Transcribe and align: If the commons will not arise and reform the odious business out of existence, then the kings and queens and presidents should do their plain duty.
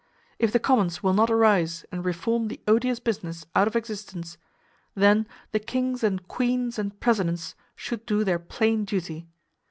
If 0.39 0.51
the 0.51 0.57
commons 0.57 1.03
will 1.03 1.13
not 1.13 1.29
arise 1.29 1.85
and 1.91 2.03
reform 2.03 2.47
the 2.47 2.59
odious 2.67 2.99
business 2.99 3.45
out 3.53 3.67
of 3.67 3.75
existence, 3.75 4.39
then 4.95 5.27
the 5.51 5.59
kings 5.59 6.03
and 6.03 6.27
queens 6.27 6.79
and 6.79 6.99
presidents 6.99 7.53
should 7.75 8.07
do 8.07 8.23
their 8.23 8.39
plain 8.39 8.83
duty. 8.83 9.27